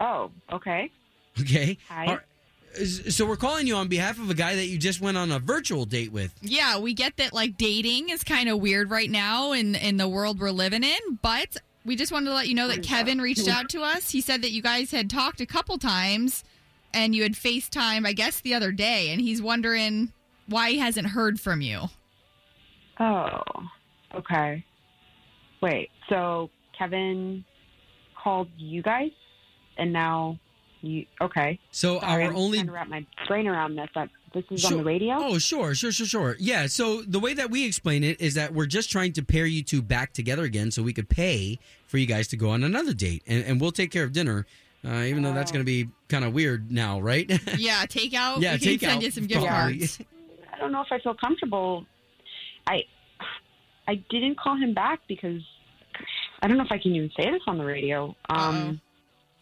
[0.00, 0.90] Oh, okay.
[1.40, 1.78] Okay.
[1.88, 2.06] Hi.
[2.06, 2.86] All right.
[3.10, 5.38] So we're calling you on behalf of a guy that you just went on a
[5.38, 6.34] virtual date with.
[6.42, 10.06] Yeah, we get that like dating is kind of weird right now in in the
[10.06, 13.48] world we're living in, but we just wanted to let you know that Kevin reached
[13.48, 14.10] out to us.
[14.10, 16.44] He said that you guys had talked a couple times
[16.92, 20.12] and you had FaceTime, I guess, the other day, and he's wondering
[20.48, 21.84] why he hasn't heard from you.
[23.00, 23.42] Oh,
[24.14, 24.66] okay.
[25.62, 27.44] Wait, so Kevin
[28.22, 29.10] called you guys,
[29.78, 30.38] and now
[30.80, 31.58] you okay?
[31.70, 33.88] So Sorry, our I'm only- trying to wrap my brain around this.
[33.94, 35.14] That this is on the radio.
[35.18, 36.36] Oh, sure, sure, sure, sure.
[36.40, 36.66] Yeah.
[36.66, 39.62] So the way that we explain it is that we're just trying to pair you
[39.62, 42.92] two back together again, so we could pay for you guys to go on another
[42.94, 44.46] date, and, and we'll take care of dinner.
[44.84, 47.30] Uh, even though that's going to be kind of weird now, right?
[47.56, 48.40] Yeah, takeout.
[48.40, 49.78] Yeah, we can takeout, send you some gift probably.
[49.78, 50.00] cards.
[50.52, 51.86] I don't know if I feel comfortable.
[52.66, 52.82] I
[53.86, 55.40] I didn't call him back because
[56.42, 58.14] I don't know if I can even say this on the radio.
[58.28, 58.80] Um,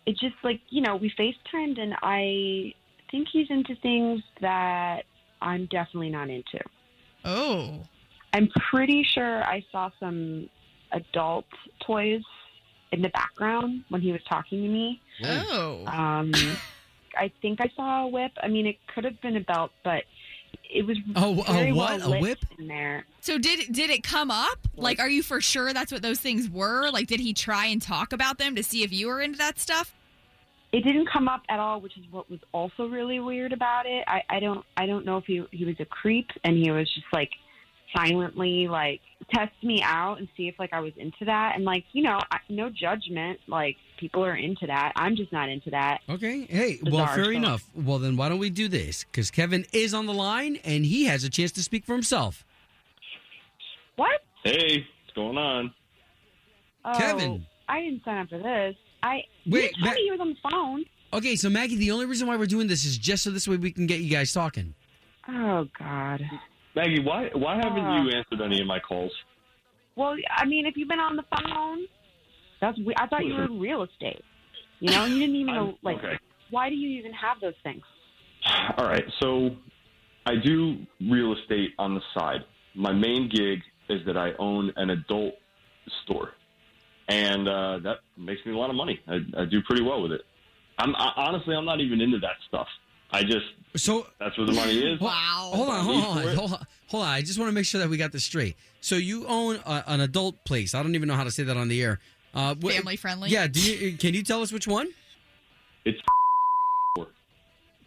[0.07, 2.75] it's just like you know we FaceTimed and I
[3.11, 5.03] think he's into things that
[5.41, 6.61] I'm definitely not into.
[7.25, 7.81] Oh.
[8.33, 10.49] I'm pretty sure I saw some
[10.93, 11.47] adult
[11.85, 12.23] toys
[12.93, 15.01] in the background when he was talking to me.
[15.25, 15.85] Oh.
[15.87, 16.33] Um,
[17.17, 18.33] I think I saw a whip.
[18.43, 20.05] I mean, it could have been a belt, but
[20.69, 22.01] it was Oh, a very what?
[22.01, 22.39] well A whip?
[22.59, 23.05] in there.
[23.21, 24.59] So did did it come up?
[24.77, 26.91] Like, are you for sure that's what those things were?
[26.91, 29.59] Like, did he try and talk about them to see if you were into that
[29.59, 29.95] stuff?
[30.73, 34.05] It didn't come up at all, which is what was also really weird about it.
[34.07, 36.89] I, I don't I don't know if he he was a creep and he was
[36.95, 37.31] just like
[37.95, 39.01] silently like
[39.35, 42.19] test me out and see if like I was into that and like you know
[42.31, 45.99] I, no judgment like people are into that I'm just not into that.
[46.09, 46.47] Okay.
[46.47, 47.35] Hey, well, fair stuff.
[47.35, 47.65] enough.
[47.75, 49.05] Well, then why don't we do this?
[49.05, 52.45] Because Kevin is on the line and he has a chance to speak for himself.
[53.97, 54.21] What?
[54.45, 55.75] Hey, what's going on?
[56.85, 57.47] Oh, Kevin.
[57.69, 58.75] I didn't sign up for this.
[59.03, 60.85] I Wait, didn't Ma- me he was on the phone.
[61.13, 63.57] Okay, so Maggie, the only reason why we're doing this is just so this way
[63.57, 64.75] we can get you guys talking.
[65.29, 66.23] Oh God.
[66.75, 68.03] Maggie, why why haven't Uh.
[68.03, 69.13] you answered any of my calls?
[69.97, 71.87] Well, I mean, if you've been on the phone,
[72.61, 74.25] that's we- I thought you were in real estate.
[74.79, 76.19] You know, you didn't even know like okay.
[76.51, 77.83] why do you even have those things?
[78.79, 79.57] All right, so
[80.25, 82.45] I do real estate on the side.
[82.75, 85.35] My main gig is that I own an adult
[86.05, 86.33] store,
[87.09, 89.01] and uh, that makes me a lot of money.
[89.09, 90.23] I, I do pretty well with it.
[90.79, 92.69] I'm I, honestly, I'm not even into that stuff.
[93.13, 93.47] I just
[93.77, 95.01] so that's where the money is.
[95.01, 95.51] Wow.
[95.55, 97.09] Hold on, hold on, hold on, hold on.
[97.09, 98.57] I just want to make sure that we got this straight.
[98.81, 100.75] So you own a, an adult place.
[100.75, 102.01] I don't even know how to say that on the air.
[102.35, 103.31] Uh, wh- Family friendly?
[103.31, 103.47] Yeah.
[103.47, 104.89] Do you, can you tell us which one?
[105.85, 105.99] It's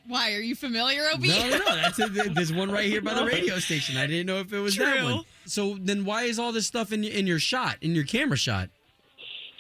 [0.08, 1.30] Why are you familiar, Obie?
[1.30, 1.76] No, no, no.
[1.76, 3.96] That's a, there's one right here by the radio station.
[3.98, 5.24] I didn't know if it was that one.
[5.46, 8.70] So then, why is all this stuff in in your shot, in your camera shot?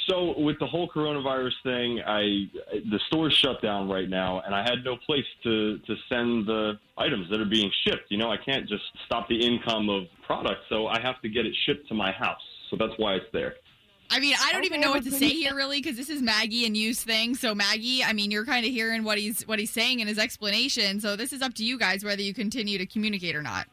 [0.09, 2.49] So with the whole coronavirus thing, I
[2.89, 6.73] the store's shut down right now, and I had no place to to send the
[6.97, 8.09] items that are being shipped.
[8.09, 11.45] You know, I can't just stop the income of product, so I have to get
[11.45, 12.41] it shipped to my house.
[12.69, 13.55] So that's why it's there.
[14.09, 16.65] I mean, I don't even know what to say here, really, because this is Maggie
[16.65, 17.33] and you's thing.
[17.33, 20.19] So Maggie, I mean, you're kind of hearing what he's what he's saying in his
[20.19, 20.99] explanation.
[20.99, 23.67] So this is up to you guys whether you continue to communicate or not.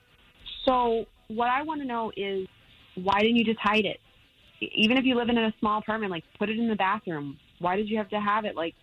[0.64, 2.46] So what I want to know is
[2.94, 4.00] why didn't you just hide it?
[4.60, 7.38] Even if you live in a small apartment, like put it in the bathroom.
[7.58, 8.74] Why did you have to have it like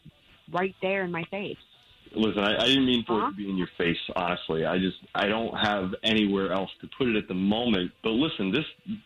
[0.52, 1.58] right there in my face?
[2.16, 3.18] Listen, I, I didn't mean for Huh?
[3.18, 3.38] it to uh-huh.
[3.38, 3.98] be in your face.
[4.16, 7.92] Honestly, I just I don't have anywhere else to put it at the moment.
[8.04, 8.66] But listen, this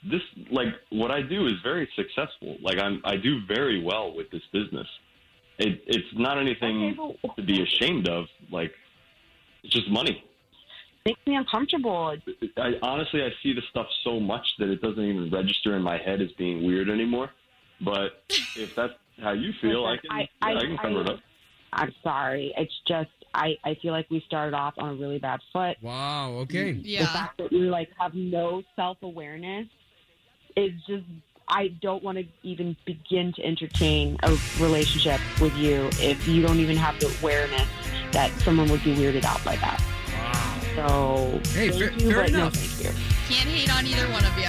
[0.10, 2.58] this like what I do is very successful.
[2.62, 4.88] Like I'm I do very well with this business.
[5.58, 6.96] It it's not anything
[7.36, 8.26] to be ashamed of.
[8.52, 8.72] Like
[9.64, 10.24] it's just money.
[11.06, 12.16] Makes me uncomfortable.
[12.58, 15.98] I honestly I see the stuff so much that it doesn't even register in my
[15.98, 17.32] head as being weird anymore.
[17.80, 18.24] But
[18.56, 21.14] if that's how you feel, I can I- yeah, I, I- can cover it I-
[21.14, 21.20] up.
[21.74, 22.54] I'm sorry.
[22.58, 25.78] It's just I I feel like we started off on a really bad foot.
[25.82, 26.32] Wow.
[26.42, 26.72] Okay.
[26.72, 27.02] Yeah.
[27.04, 29.68] The fact that you like have no self awareness
[30.56, 31.06] is just
[31.48, 36.60] I don't want to even begin to entertain a relationship with you if you don't
[36.60, 37.68] even have the awareness
[38.12, 39.82] that someone would be weirded out by that.
[40.76, 42.54] So Hey, thank fair- you, fair but no enough.
[42.56, 43.36] thank you.
[43.36, 44.46] Can't hate on either one of you.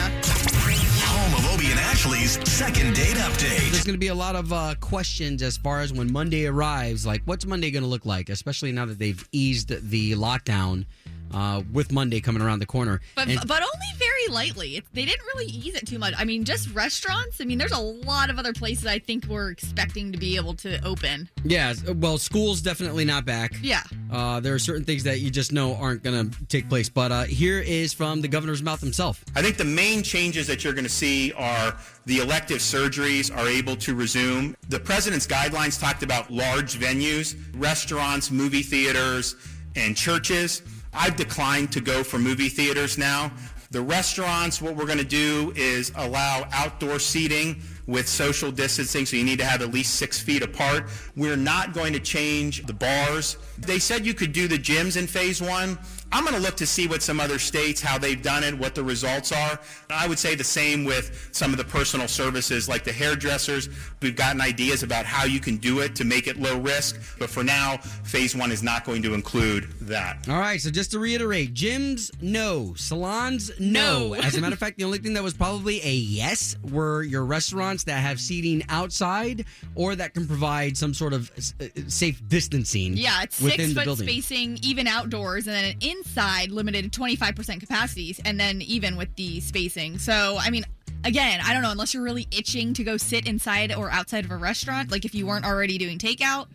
[1.04, 3.70] Home of Obie and Ashley's second date update.
[3.70, 7.04] There's going to be a lot of uh, questions as far as when Monday arrives.
[7.06, 8.28] Like, what's Monday going to look like?
[8.28, 10.86] Especially now that they've eased the lockdown
[11.34, 13.00] uh, with Monday coming around the corner.
[13.14, 13.86] But And- but only
[14.22, 14.76] very lightly.
[14.76, 16.14] It, they didn't really ease it too much.
[16.16, 17.40] I mean, just restaurants.
[17.40, 20.54] I mean, there's a lot of other places I think we're expecting to be able
[20.54, 21.28] to open.
[21.44, 23.54] yeah, well, school's definitely not back.
[23.62, 23.82] Yeah.
[24.10, 26.88] Uh, there are certain things that you just know aren't going to take place.
[26.88, 29.24] But uh, here is from the governor's mouth himself.
[29.34, 33.48] I think the main changes that you're going to see are the elective surgeries are
[33.48, 34.56] able to resume.
[34.68, 39.36] The president's guidelines talked about large venues, restaurants, movie theaters,
[39.76, 40.62] and churches.
[40.94, 43.32] I've declined to go for movie theaters now.
[43.72, 49.16] The restaurants, what we're going to do is allow outdoor seating with social distancing, so
[49.16, 50.90] you need to have at least six feet apart.
[51.16, 53.38] We're not going to change the bars.
[53.56, 55.78] They said you could do the gyms in phase one.
[56.12, 58.74] I'm going to look to see what some other states, how they've done it, what
[58.74, 59.58] the results are.
[59.90, 63.68] I would say the same with some of the personal services like the hairdressers.
[64.00, 67.30] We've gotten ideas about how you can do it to make it low risk, but
[67.30, 70.28] for now, phase one is not going to include that.
[70.28, 72.74] All right, so just to reiterate, gyms, no.
[72.76, 74.08] Salons, no.
[74.08, 74.14] No.
[74.14, 77.24] As a matter of fact, the only thing that was probably a yes were your
[77.24, 79.44] restaurants that have seating outside
[79.74, 83.74] or that can provide some sort of uh, safe distancing Yeah, it's within six the
[83.76, 84.08] foot building.
[84.08, 89.40] spacing, even outdoors, and then inside limited to 25% capacities, and then even with the
[89.40, 89.98] spacing.
[89.98, 90.64] So, I mean,
[91.04, 94.30] again, I don't know, unless you're really itching to go sit inside or outside of
[94.30, 96.46] a restaurant, like if you weren't already doing takeout,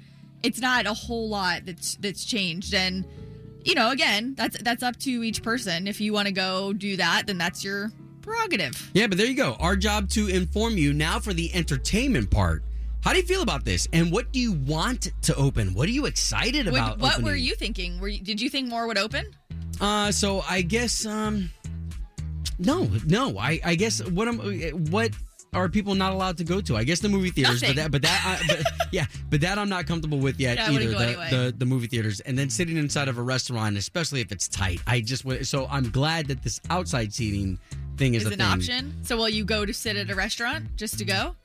[0.43, 2.73] it's not a whole lot that's that's changed.
[2.73, 3.05] And
[3.63, 5.88] you know, again, that's that's up to each person.
[5.88, 8.89] If you want to go do that, then that's your prerogative.
[8.93, 9.55] Yeah, but there you go.
[9.60, 12.63] Our job to inform you now for the entertainment part.
[13.08, 13.88] How do you feel about this?
[13.93, 15.74] And what do you want to open?
[15.74, 17.00] What are you excited about?
[17.00, 18.02] what were you thinking?
[18.02, 19.34] Were you, did you think more would open?
[19.80, 21.50] Uh, so I guess um,
[22.60, 23.38] no, no.
[23.38, 24.39] I I guess what am
[24.91, 25.12] what
[25.54, 26.76] are people not allowed to go to?
[26.76, 27.78] I guess the movie theaters, Nothing.
[27.78, 30.72] but that but that I, but, yeah, but that I'm not comfortable with yet Yeah,
[30.72, 30.89] either.
[30.89, 31.30] The, anyway.
[31.30, 34.82] the the movie theaters and then sitting inside of a restaurant, especially if it's tight.
[34.86, 37.58] I just so I'm glad that this outside seating
[37.96, 38.48] thing is, Is a an thing.
[38.48, 39.06] option.
[39.06, 41.38] So will you go to sit at a restaurant just to go?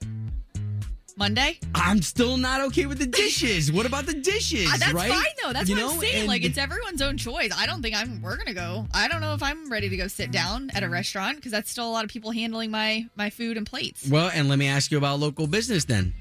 [1.17, 1.59] Monday?
[1.75, 3.71] I'm still not okay with the dishes.
[3.73, 4.67] what about the dishes?
[4.73, 5.11] Uh, that's right?
[5.11, 5.53] fine though.
[5.53, 6.17] That's You what know, I'm saying.
[6.21, 7.53] and- like it's everyone's own choice.
[7.57, 8.23] I don't think I'm.
[8.23, 8.87] We're gonna go.
[8.95, 11.71] I don't know if I'm ready to go sit down at a restaurant because that's
[11.71, 14.09] still a lot of people handling my my food and plates.
[14.09, 16.15] Well, and let me ask you about local business then.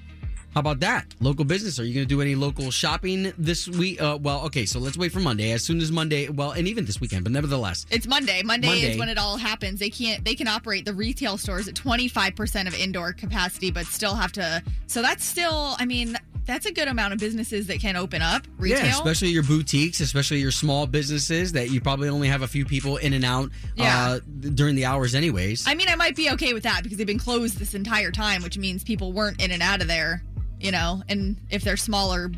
[0.54, 1.06] How about that?
[1.22, 1.80] Local business.
[1.80, 4.02] Are you going to do any local shopping this week?
[4.02, 5.52] Uh, well, okay, so let's wait for Monday.
[5.52, 7.86] As soon as Monday, well, and even this weekend, but nevertheless.
[7.90, 8.42] It's Monday.
[8.44, 8.92] Monday, Monday.
[8.92, 9.80] is when it all happens.
[9.80, 10.26] They can't.
[10.26, 14.34] They can operate the retail stores at 25 percent of indoor capacity, but still have
[14.34, 14.62] to.
[14.88, 15.76] So that's still.
[15.80, 18.84] I mean, that's a good amount of businesses that can open up retail.
[18.84, 22.66] Yeah, especially your boutiques, especially your small businesses that you probably only have a few
[22.66, 24.16] people in and out Yeah.
[24.16, 24.20] uh,
[24.54, 25.66] during the hours, anyways.
[25.66, 28.44] I mean, I might be okay with that because they've been closed this entire time,
[28.44, 30.24] which means people weren't in and out of there,
[30.62, 31.02] you know.
[31.10, 32.32] And if they're smaller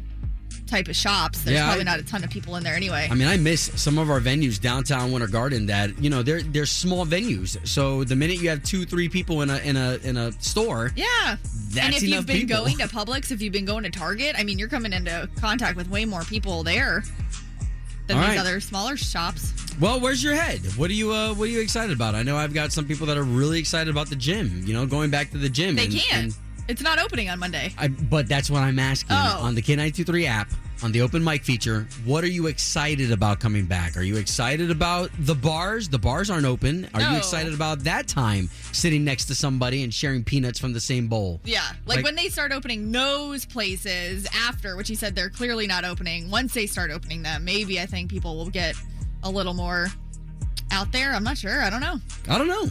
[0.67, 3.07] type of shops, there's Yeah, probably I- not a ton of people in there anyway.
[3.11, 6.41] I mean, I miss some of our venues downtown Winter Garden that you know they're
[6.41, 7.57] they're small venues.
[7.67, 10.91] So the minute you have two, three people in a in a in a store,
[10.95, 11.37] yeah.
[11.73, 12.63] That's and if you've been people.
[12.65, 15.75] going to Publix, if you've been going to Target, I mean, you're coming into contact
[15.75, 17.03] with way more people there
[18.07, 18.39] than All these right.
[18.39, 19.51] other smaller shops.
[19.79, 20.59] Well, where's your head?
[20.77, 22.13] What are you uh, What are you excited about?
[22.15, 24.61] I know I've got some people that are really excited about the gym.
[24.65, 25.75] You know, going back to the gym.
[25.75, 26.23] They and- can't.
[26.25, 26.33] and
[26.67, 27.73] it's not opening on Monday.
[27.77, 29.39] I, but that's what I'm asking Oh.
[29.41, 30.49] on the K923 app
[30.81, 31.87] on the open mic feature.
[32.03, 33.95] What are you excited about coming back?
[33.95, 35.87] Are you excited about the bars?
[35.87, 36.89] The bars aren't open.
[36.93, 40.81] Are you excited about that time sitting next to somebody and sharing peanuts from the
[40.81, 41.39] same bowl?
[41.45, 45.67] Yeah, like, Like- when they start opening those places after, which he said they're clearly
[45.67, 46.29] not opening.
[46.29, 48.75] Once they start opening them, maybe I think people will get
[49.23, 49.87] a little more
[50.71, 51.13] out there.
[51.13, 51.61] I'm not sure.
[51.61, 51.99] I don't know.
[52.27, 52.69] I don't know.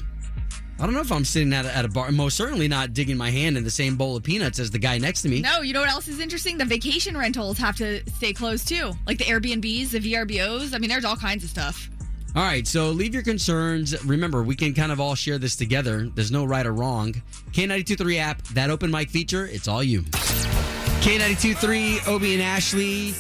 [0.82, 2.10] I don't know if I'm sitting at a, at a bar.
[2.10, 4.98] Most certainly not digging my hand in the same bowl of peanuts as the guy
[4.98, 5.40] next to me.
[5.40, 6.58] No, you know what else is interesting?
[6.58, 10.74] The vacation rentals have to stay closed too, like the Airbnbs, the VRBOs.
[10.74, 11.88] I mean, there's all kinds of stuff.
[12.34, 14.04] All right, so leave your concerns.
[14.04, 16.10] Remember, we can kind of all share this together.
[16.16, 17.12] There's no right or wrong.
[17.52, 20.02] K923 app, that open mic feature, it's all you.
[20.02, 23.14] K923, Obie and Ashley.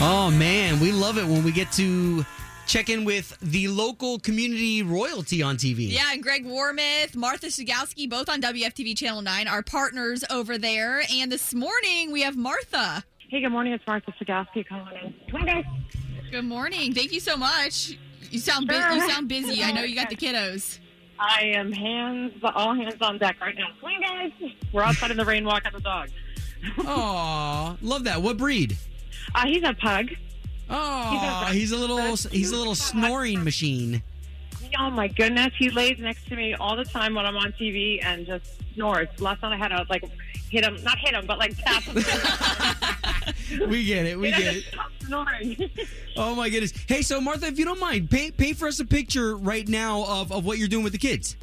[0.00, 2.24] Oh man, we love it when we get to
[2.68, 5.90] check in with the local community royalty on TV.
[5.90, 11.02] Yeah, and Greg Warmoth, Martha Sugalski, both on WFTV Channel 9, are partners over there.
[11.10, 13.02] And this morning we have Martha.
[13.30, 13.72] Hey, good morning.
[13.72, 15.14] It's Martha Sugalski calling in.
[15.30, 15.64] Come on, guys.
[16.30, 16.92] Good morning.
[16.94, 17.98] Thank you so much.
[18.30, 18.92] You sound bu- Sure.
[18.92, 19.62] you sound busy.
[19.64, 20.78] I know you got the kiddos.
[21.18, 23.68] I am hands, all hands on deck right now.
[23.80, 24.52] Come on, guys.
[24.72, 26.10] We're outside in the rain walking the dog.
[26.86, 28.20] Aw, love that.
[28.22, 28.76] What breed?
[29.34, 30.10] Uh, he's a pug.
[30.70, 34.02] Oh, he's a little he's a little snoring machine.
[34.78, 38.04] Oh my goodness, he lays next to me all the time when I'm on TV
[38.04, 39.08] and just snores.
[39.18, 40.04] Last time I had to like
[40.50, 42.02] hit him, not hit him, but like tap him.
[43.68, 44.18] We get it.
[44.18, 44.64] We get it.
[44.64, 45.70] stop snoring.
[46.16, 46.72] Oh my goodness.
[46.88, 50.04] Hey, so Martha, if you don't mind, paint paint for us a picture right now
[50.04, 51.36] of, of what you're doing with the kids.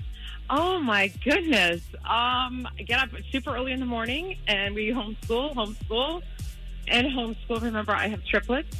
[0.50, 1.82] Oh my goodness.
[2.04, 6.22] Um, I get up super early in the morning and we homeschool, homeschool,
[6.90, 7.62] and homeschool.
[7.62, 8.76] Remember, I have triplets.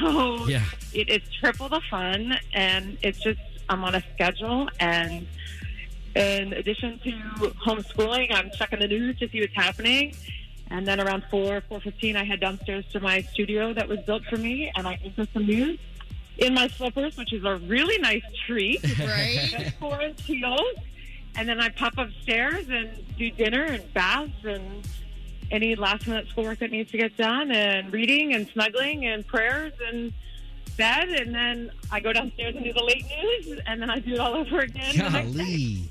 [0.00, 0.64] So Yeah.
[0.92, 4.68] it is triple the fun and it's just, I'm on a schedule.
[4.80, 5.26] And
[6.14, 7.10] in addition to
[7.66, 10.14] homeschooling, I'm checking the news to see what's happening.
[10.70, 14.36] And then around 4, 4.15, I head downstairs to my studio that was built for
[14.36, 15.78] me and I enter some news
[16.38, 18.80] in my slippers, which is a really nice treat.
[18.98, 19.72] Right.
[19.78, 20.60] Four heels.
[21.36, 24.86] and then I pop upstairs and do dinner and baths and
[25.54, 29.72] any last minute schoolwork that needs to get done, and reading and snuggling and prayers
[29.88, 30.12] and
[30.76, 34.14] bed, and then I go downstairs and do the late news, and then I do
[34.14, 34.96] it all over again.
[34.96, 35.88] Golly.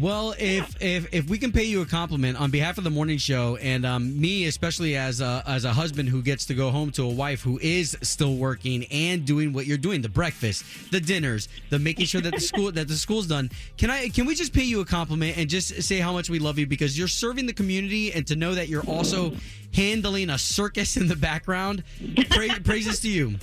[0.00, 3.18] Well, if if if we can pay you a compliment on behalf of the morning
[3.18, 6.90] show, and um, me especially as a as a husband who gets to go home
[6.92, 11.00] to a wife who is still working and doing what you're doing, the breakfast, the
[11.00, 13.50] dinners, the making sure that the school that the school's done.
[13.78, 16.40] Can I can we just pay you a compliment and just say how much we
[16.40, 19.32] love you because you're serving the community and to know that you're also
[19.72, 21.84] handling a circus in the background.
[22.30, 23.36] Pra- praises to you.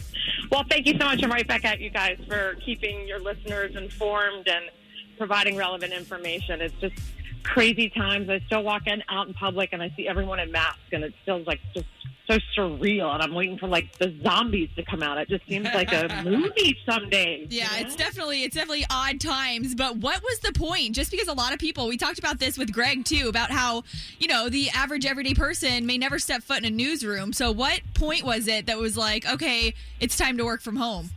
[0.51, 1.23] Well, thank you so much.
[1.23, 4.69] I'm right back at you guys for keeping your listeners informed and
[5.17, 6.61] providing relevant information.
[6.61, 6.95] It's just
[7.43, 8.29] crazy times.
[8.29, 11.13] I still walk in out in public and I see everyone in masks, and it
[11.25, 11.87] feels like just
[12.27, 13.13] so surreal.
[13.13, 15.17] And I'm waiting for like the zombies to come out.
[15.17, 17.47] It just seems like a movie some days.
[17.49, 20.95] Yeah, it's definitely it's definitely odd times, but what was the point?
[20.95, 23.83] Just because a lot of people, we talked about this with Greg too about how,
[24.19, 27.33] you know, the average everyday person may never step foot in a newsroom.
[27.33, 31.09] So what point was it that was like, okay, it's time to work from home?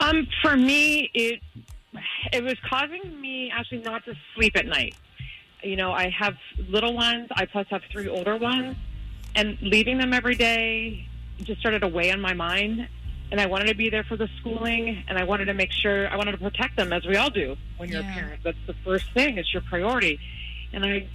[0.00, 1.40] Um, for me, it
[2.32, 4.94] it was causing me actually not to sleep at night.
[5.62, 6.34] You know, I have
[6.68, 7.28] little ones.
[7.36, 8.76] I plus have three older ones,
[9.34, 11.06] and leaving them every day
[11.42, 12.88] just started to weigh on my mind.
[13.30, 16.08] And I wanted to be there for the schooling, and I wanted to make sure
[16.08, 18.10] I wanted to protect them, as we all do when you're Yeah.
[18.10, 18.40] a parent.
[18.42, 20.18] That's the first thing; it's your priority.
[20.72, 21.06] And I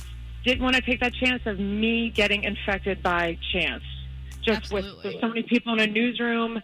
[0.43, 3.83] didn't want to take that chance of me getting infected by chance,
[4.41, 6.61] just with, with so many people in a newsroom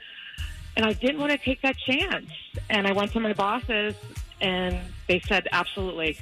[0.76, 2.28] and I didn't want to take that chance.
[2.70, 3.96] And I went to my bosses,
[4.42, 6.18] and they said absolutely.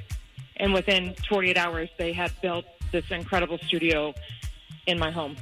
[0.57, 4.13] And within 48 hours, they had built this incredible studio
[4.87, 5.35] in my home.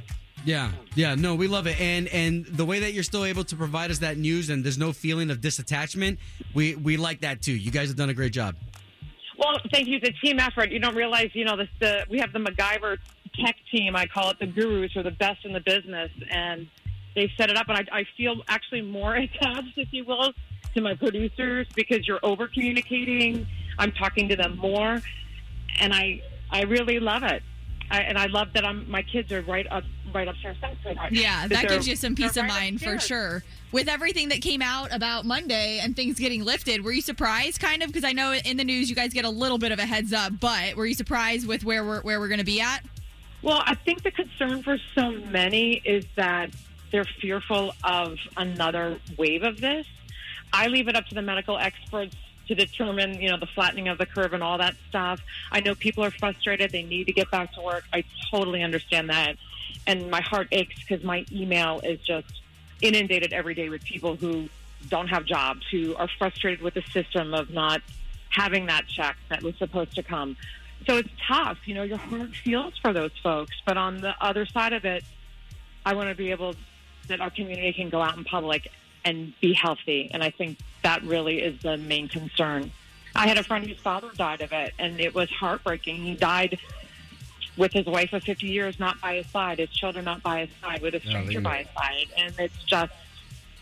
[0.44, 3.56] Yeah, yeah, no, we love it, and and the way that you're still able to
[3.56, 6.16] provide us that news, and there's no feeling of disattachment,
[6.54, 7.52] we we like that too.
[7.52, 8.56] You guys have done a great job.
[9.36, 9.98] Well, thank you.
[10.02, 10.70] It's a team effort.
[10.70, 12.98] You don't realize, you know, this, the, we have the MacGyver
[13.42, 13.96] tech team.
[13.96, 16.68] I call it the gurus, are the best in the business, and
[17.14, 17.68] they set it up.
[17.68, 20.32] And I, I feel actually more attached, if you will,
[20.74, 23.46] to my producers because you're over communicating.
[23.78, 25.00] I'm talking to them more,
[25.80, 27.42] and I I really love it.
[27.90, 30.56] I, and I love that I'm my kids are right up right upstairs.
[31.10, 33.42] Yeah, That that gives you some peace of right mind for sure.
[33.72, 37.82] With everything that came out about Monday and things getting lifted, were you surprised kind
[37.82, 39.86] of because I know in the news you guys get a little bit of a
[39.86, 42.80] heads up, but were you surprised with where we're where we're going to be at?
[43.42, 46.50] Well, I think the concern for so many is that
[46.90, 49.86] they're fearful of another wave of this.
[50.52, 52.16] I leave it up to the medical experts
[52.48, 55.20] to determine, you know, the flattening of the curve and all that stuff.
[55.52, 57.84] I know people are frustrated; they need to get back to work.
[57.92, 59.36] I totally understand that,
[59.86, 62.40] and my heart aches because my email is just
[62.82, 64.48] inundated every day with people who
[64.88, 67.82] don't have jobs, who are frustrated with the system of not
[68.30, 70.36] having that check that was supposed to come.
[70.86, 71.58] So it's tough.
[71.66, 73.54] You know, your heart feels for those folks.
[73.66, 75.04] But on the other side of it,
[75.84, 76.54] I want to be able
[77.10, 78.70] that our community can go out in public
[79.04, 80.10] and be healthy.
[80.12, 82.70] And I think that really is the main concern.
[83.14, 85.96] I had a friend whose father died of it, and it was heartbreaking.
[85.96, 86.58] He died
[87.56, 90.50] with his wife of 50 years not by his side, his children not by his
[90.60, 91.42] side, with a stranger Golly.
[91.42, 92.06] by his side.
[92.16, 92.92] And it's just,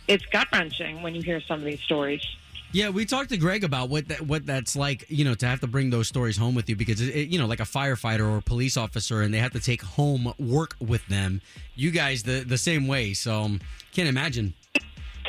[0.06, 2.24] it's gut wrenching when you hear some of these stories.
[2.70, 5.60] Yeah, we talked to Greg about what that what that's like, you know, to have
[5.60, 8.28] to bring those stories home with you because it, it- you know, like a firefighter
[8.28, 11.40] or a police officer, and they have to take home work with them.
[11.76, 13.60] You guys, the the same way, so um,
[13.92, 14.52] can't imagine.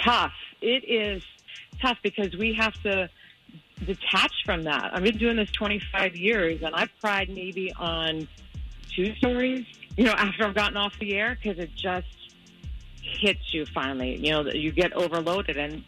[0.04, 0.34] tough.
[0.62, 1.24] It is
[1.82, 3.10] tough because we have to
[3.86, 4.92] detach from that.
[4.94, 8.28] I've been doing this 25 years, and I've cried maybe on
[8.94, 12.08] two stories, you know, after I've gotten off the air because it just
[13.02, 14.18] hits you finally.
[14.18, 15.86] You know, you get overloaded, and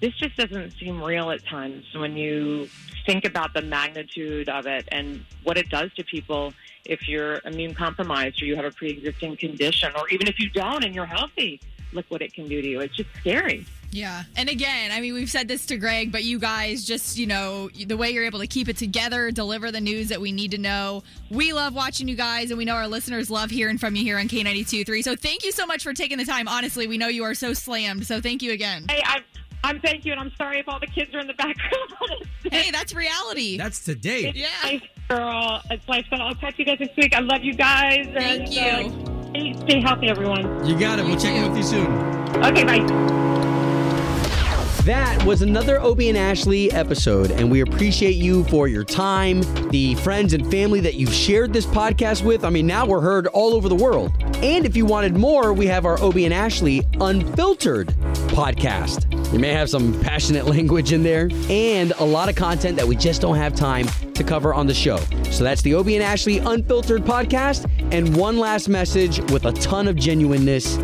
[0.00, 2.68] this just doesn't seem real at times when you
[3.06, 6.52] think about the magnitude of it and what it does to people
[6.84, 10.84] if you're immune compromised or you have a pre-existing condition or even if you don't
[10.84, 11.60] and you're healthy
[11.92, 14.24] look what it can do to you it's just scary Yeah.
[14.36, 17.70] And again, I mean, we've said this to Greg, but you guys just, you know,
[17.70, 20.58] the way you're able to keep it together, deliver the news that we need to
[20.58, 21.02] know.
[21.30, 24.18] We love watching you guys, and we know our listeners love hearing from you here
[24.18, 25.02] on K92.3.
[25.02, 26.48] So thank you so much for taking the time.
[26.48, 28.06] Honestly, we know you are so slammed.
[28.06, 28.84] So thank you again.
[28.88, 29.22] hey i'm
[29.66, 32.26] i'm thank you and i'm sorry if all the kids are in the background.
[32.50, 33.56] Hey that's reality.
[33.58, 34.32] That's today.
[34.34, 34.46] yeah.
[34.64, 35.60] life, girl.
[35.70, 36.06] It's life.
[36.10, 37.14] So i'll talk to you guys next week.
[37.14, 38.62] I love you guys Thank and, you.
[38.62, 40.64] uh, stay, stay healthy everyone.
[40.66, 41.04] You got it.
[41.04, 41.86] We'll check in with you soon.
[42.44, 43.15] okay bye
[44.86, 49.96] That was another Obie and Ashley episode, and we appreciate you for your time, the
[49.96, 52.44] friends and family that you've shared this podcast with.
[52.44, 54.12] I mean, now we're heard all over the world.
[54.44, 57.88] And if you wanted more, we have our Obie and Ashley Unfiltered
[58.28, 59.12] podcast.
[59.32, 62.94] You may have some passionate language in there and a lot of content that we
[62.94, 64.98] just don't have time to cover on the show.
[65.32, 67.68] So that's the Obie and Ashley Unfiltered podcast.
[67.92, 70.78] And one last message with a ton of genuineness.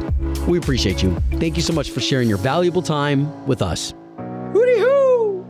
[0.46, 1.16] We appreciate you.
[1.32, 3.94] Thank you so much for sharing your valuable time with us.
[4.52, 5.46] Hooty hoo!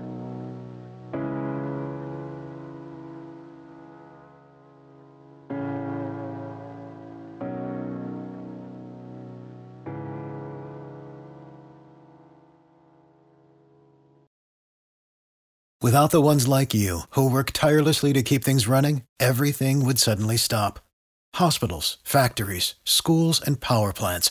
[15.82, 20.36] Without the ones like you, who work tirelessly to keep things running, everything would suddenly
[20.36, 20.78] stop.
[21.34, 24.30] Hospitals, factories, schools, and power plants,